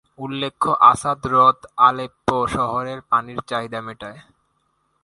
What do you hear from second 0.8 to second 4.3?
আসাদ হ্রদ আলেপ্পো শহরের পানির চাহিদা মেটায়।